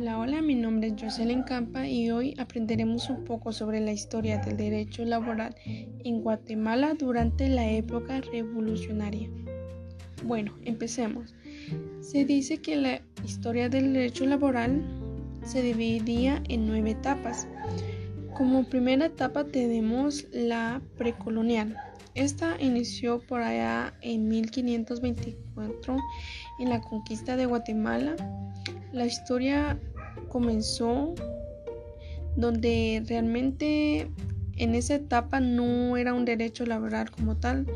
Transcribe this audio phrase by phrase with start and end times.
[0.00, 4.38] Hola, hola, mi nombre es Jocelyn Campa y hoy aprenderemos un poco sobre la historia
[4.38, 9.28] del derecho laboral en Guatemala durante la época revolucionaria.
[10.24, 11.34] Bueno, empecemos.
[12.00, 14.82] Se dice que la historia del derecho laboral
[15.44, 17.46] se dividía en nueve etapas.
[18.32, 21.76] Como primera etapa tenemos la precolonial.
[22.14, 25.98] Esta inició por allá en 1524
[26.58, 28.16] en la conquista de Guatemala
[28.92, 29.78] la historia
[30.30, 31.14] comenzó
[32.36, 34.10] donde realmente
[34.56, 37.66] en esa etapa no era un derecho laboral como tal,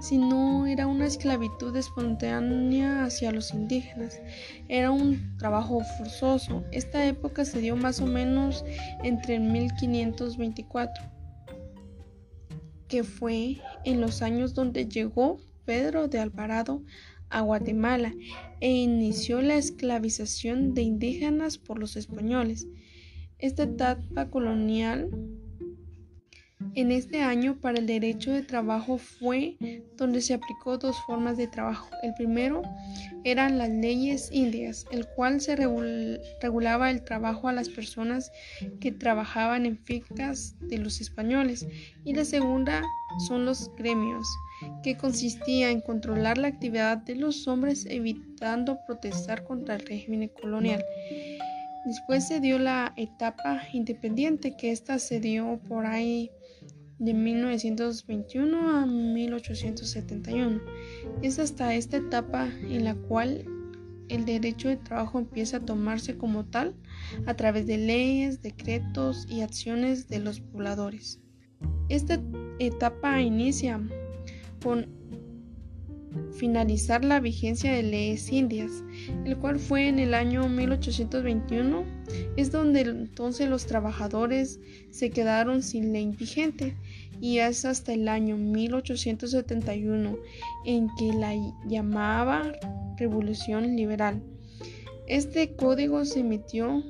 [0.00, 4.20] sino era una esclavitud espontánea hacia los indígenas.
[4.68, 6.64] Era un trabajo forzoso.
[6.72, 8.64] Esta época se dio más o menos
[9.04, 11.04] entre 1524,
[12.88, 16.82] que fue en los años donde llegó Pedro de Alvarado
[17.32, 18.14] a Guatemala
[18.60, 22.68] e inició la esclavización de indígenas por los españoles.
[23.38, 25.10] Esta etapa colonial
[26.74, 29.56] en este año para el derecho de trabajo fue
[29.96, 31.88] donde se aplicó dos formas de trabajo.
[32.02, 32.62] El primero
[33.24, 38.32] eran las leyes indias, el cual se regulaba el trabajo a las personas
[38.80, 41.66] que trabajaban en fincas de los españoles.
[42.04, 42.82] Y la segunda
[43.28, 44.26] son los gremios,
[44.82, 50.84] que consistía en controlar la actividad de los hombres evitando protestar contra el régimen colonial.
[51.84, 56.30] Después se dio la etapa independiente, que esta se dio por ahí
[57.02, 60.60] de 1921 a 1871.
[61.20, 63.44] Es hasta esta etapa en la cual
[64.08, 66.76] el derecho de trabajo empieza a tomarse como tal
[67.26, 71.18] a través de leyes, decretos y acciones de los pobladores.
[71.88, 72.20] Esta
[72.60, 73.80] etapa inicia
[74.62, 74.86] con
[76.32, 78.70] finalizar la vigencia de leyes indias,
[79.24, 81.84] el cual fue en el año 1821,
[82.36, 86.76] es donde entonces los trabajadores se quedaron sin ley vigente
[87.20, 90.18] y es hasta el año 1871
[90.64, 91.34] en que la
[91.66, 92.52] llamaba
[92.96, 94.22] Revolución Liberal.
[95.06, 96.82] Este código se emitió,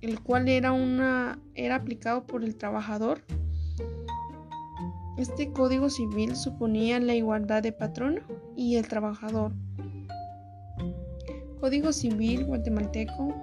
[0.00, 3.22] el cual era, una, era aplicado por el trabajador
[5.20, 8.22] este código civil suponía la igualdad de patrono
[8.56, 9.52] y el trabajador.
[11.60, 13.34] Código Civil guatemalteco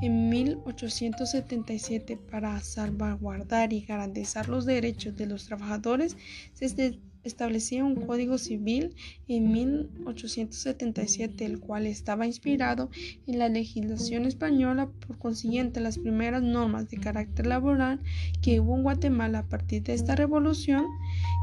[0.00, 6.16] en 1877 para salvaguardar y garantizar los derechos de los trabajadores
[6.52, 8.94] se establecía un código civil
[9.28, 12.90] en 1877, el cual estaba inspirado
[13.26, 14.90] en la legislación española.
[15.06, 18.00] Por consiguiente, las primeras normas de carácter laboral
[18.42, 20.84] que hubo en Guatemala a partir de esta revolución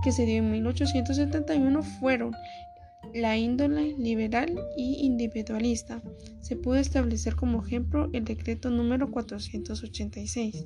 [0.03, 2.33] que se dio en 1871 fueron
[3.13, 6.01] la índole liberal y individualista.
[6.41, 10.65] Se pudo establecer como ejemplo el decreto número 486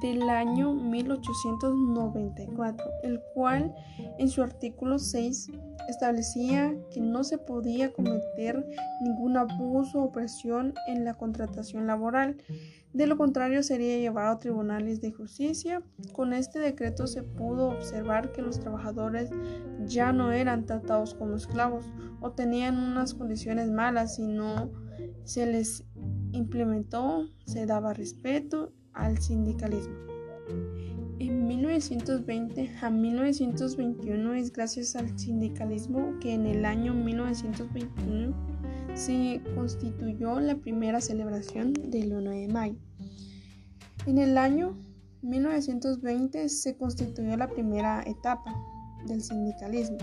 [0.00, 3.74] del año 1894, el cual
[4.18, 5.50] en su artículo 6
[5.88, 8.64] establecía que no se podía cometer
[9.00, 12.36] ningún abuso o opresión en la contratación laboral.
[12.92, 15.82] De lo contrario, sería llevado a tribunales de justicia.
[16.12, 19.30] Con este decreto se pudo observar que los trabajadores
[19.86, 21.84] ya no eran tratados como esclavos
[22.20, 24.70] o tenían unas condiciones malas, sino
[25.24, 25.84] se les
[26.32, 29.94] implementó, se daba respeto al sindicalismo.
[31.18, 38.34] En 1920 a 1921 es gracias al sindicalismo que en el año 1921
[38.94, 42.78] se constituyó la primera celebración del 1 de mayo.
[44.06, 44.78] En el año
[45.22, 48.54] 1920 se constituyó la primera etapa
[49.06, 49.98] del sindicalismo,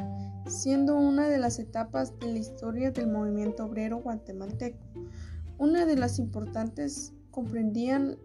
[0.47, 4.79] siendo una de las etapas de la historia del movimiento obrero guatemalteco.
[5.57, 8.17] Una de las importantes comprendían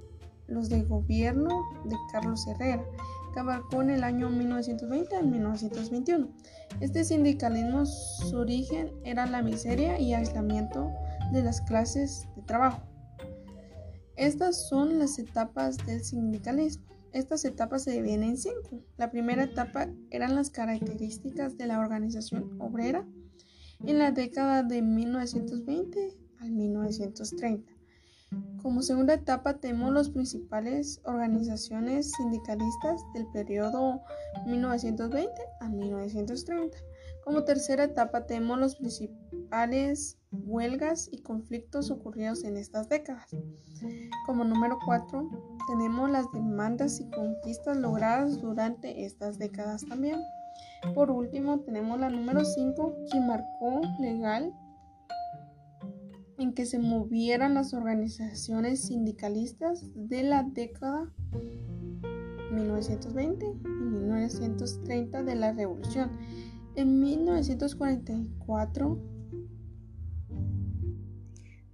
[0.50, 1.48] los de gobierno
[1.84, 2.84] de Carlos Herrera,
[3.32, 6.28] que abarcó en el año 1920 a 1921.
[6.80, 10.90] Este sindicalismo, su origen era la miseria y aislamiento
[11.32, 12.82] de las clases de trabajo.
[14.16, 16.84] Estas son las etapas del sindicalismo.
[17.12, 18.84] Estas etapas se dividen en cinco.
[18.96, 23.06] La primera etapa eran las características de la organización obrera
[23.84, 27.79] en la década de 1920 al 1930.
[28.62, 34.02] Como segunda etapa tenemos las principales organizaciones sindicalistas del periodo
[34.46, 36.76] 1920 a 1930.
[37.24, 43.34] Como tercera etapa tenemos las principales huelgas y conflictos ocurridos en estas décadas.
[44.26, 45.28] Como número 4
[45.68, 50.20] tenemos las demandas y conquistas logradas durante estas décadas también.
[50.94, 54.52] Por último tenemos la número 5 que marcó legal
[56.40, 61.12] en que se movieran las organizaciones sindicalistas de la década
[62.50, 66.12] 1920 y 1930 de la Revolución.
[66.76, 68.98] En 1944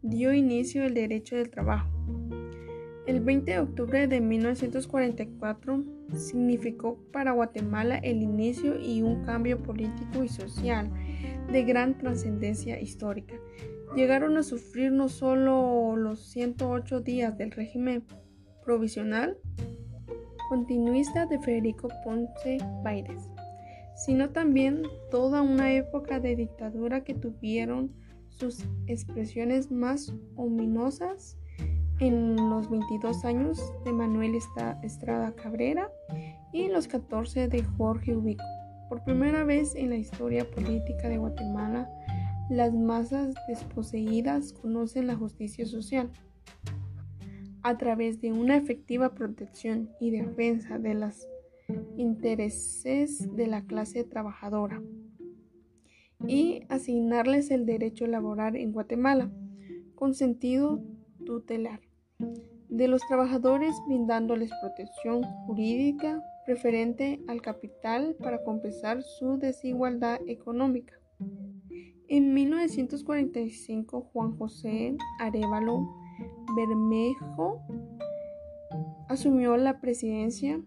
[0.03, 1.89] dio inicio el derecho del trabajo.
[3.07, 5.85] El 20 de octubre de 1944
[6.17, 10.91] significó para Guatemala el inicio y un cambio político y social
[11.53, 13.37] de gran trascendencia histórica.
[13.97, 18.05] Llegaron a sufrir no solo los 108 días del régimen
[18.63, 19.39] provisional
[20.51, 23.31] continuista de Federico Ponce Baires,
[23.95, 27.91] sino también toda una época de dictadura que tuvieron
[28.29, 31.39] sus expresiones más ominosas
[31.99, 34.35] en los 22 años de Manuel
[34.83, 35.91] Estrada Cabrera
[36.53, 38.45] y los 14 de Jorge Ubico.
[38.91, 41.91] Por primera vez en la historia política de Guatemala,
[42.49, 46.11] las masas desposeídas conocen la justicia social
[47.63, 51.27] a través de una efectiva protección y defensa de los
[51.97, 54.81] intereses de la clase trabajadora
[56.27, 59.31] y asignarles el derecho a laborar en Guatemala
[59.97, 60.81] con sentido
[61.25, 61.81] tutelar
[62.69, 70.95] de los trabajadores brindándoles protección jurídica preferente al capital para compensar su desigualdad económica.
[72.09, 75.93] En 1945 Juan José Arevalo
[76.55, 77.61] Bermejo
[79.09, 80.61] asumió la presidencia.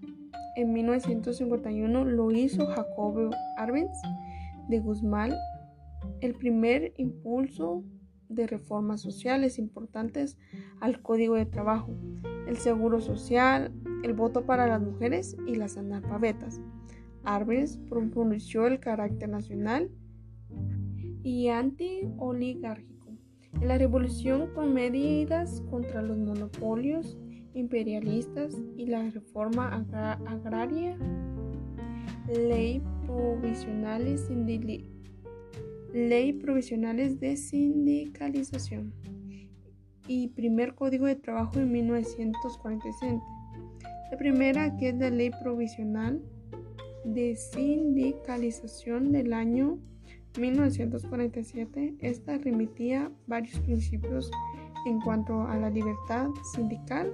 [0.58, 4.02] En 1951 lo hizo Jacobo Arbenz
[4.68, 5.32] de Guzmán,
[6.20, 7.86] el primer impulso
[8.28, 10.38] de reformas sociales importantes
[10.82, 11.96] al Código de Trabajo,
[12.48, 13.72] el Seguro Social,
[14.04, 16.60] el voto para las mujeres y las analfabetas.
[17.24, 19.90] Arbenz pronunció el carácter nacional
[21.24, 23.00] y anti-oligárquico
[23.62, 27.18] la revolución con medidas contra los monopolios
[27.54, 29.86] imperialistas y la reforma
[30.28, 30.98] agraria,
[32.28, 34.30] ley provisionales,
[35.94, 38.94] ley provisionales de sindicalización
[40.08, 43.20] y primer código de trabajo en 1947.
[44.12, 46.22] La primera que es la ley provisional
[47.04, 49.80] de sindicalización del año
[50.38, 54.30] 1947, esta remitía varios principios
[54.86, 57.14] en cuanto a la libertad sindical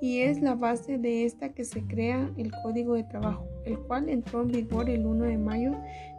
[0.00, 4.08] y es la base de esta que se crea el Código de Trabajo, el cual
[4.08, 5.72] entró en vigor el 1 de mayo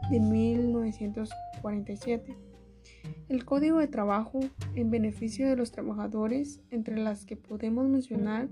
[0.09, 2.35] de 1947.
[3.29, 4.41] El Código de Trabajo
[4.75, 8.49] en beneficio de los trabajadores, entre las que podemos mencionar,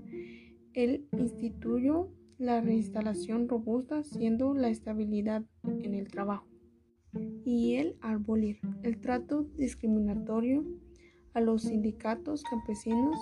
[0.72, 2.08] el instituyó
[2.38, 6.47] la reinstalación robusta, siendo la estabilidad en el trabajo
[7.44, 10.64] y el abolir el trato discriminatorio
[11.34, 13.16] a los sindicatos campesinos,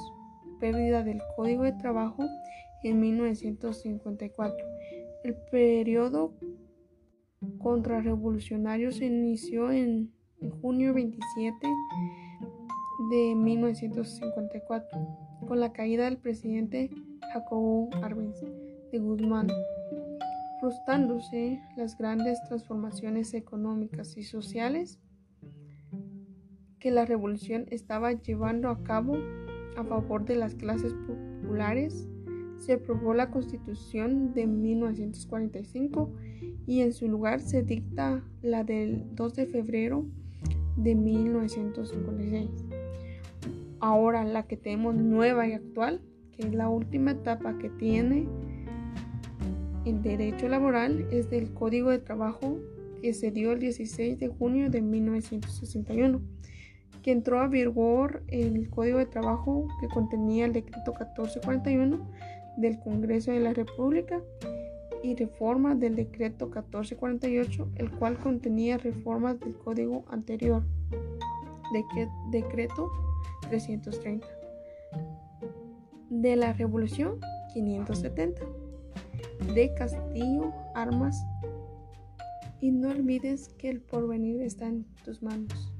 [0.60, 2.24] pérdida del Código de Trabajo
[2.82, 4.56] en 1954.
[5.24, 6.32] El periodo
[7.58, 10.12] contrarrevolucionario se inició en,
[10.60, 11.66] junio 27
[13.10, 14.98] de 1954
[15.48, 16.90] con la caída del presidente
[17.32, 18.40] Jacobo Arbenz
[18.92, 19.48] de Guzmán
[20.60, 24.98] frustrándose las grandes transformaciones económicas y sociales
[26.78, 29.16] que la revolución estaba llevando a cabo
[29.76, 32.08] a favor de las clases populares,
[32.58, 36.10] se aprobó la Constitución de 1945
[36.66, 40.06] y en su lugar se dicta la del 2 de febrero
[40.76, 42.48] de 1956.
[43.80, 46.00] Ahora la que tenemos nueva y actual,
[46.32, 48.26] que es la última etapa que tiene
[49.86, 52.58] el derecho laboral es del Código de Trabajo
[53.00, 56.20] que se dio el 16 de junio de 1961,
[57.02, 62.10] que entró a vigor el Código de Trabajo que contenía el decreto 1441
[62.56, 64.20] del Congreso de la República
[65.04, 70.64] y reformas del decreto 1448, el cual contenía reformas del código anterior,
[71.72, 72.90] de decreto
[73.50, 74.26] 330
[76.10, 77.20] de la Revolución
[77.52, 78.65] 570
[79.54, 81.16] de Castillo Armas
[82.60, 85.75] y no olvides que el porvenir está en tus manos.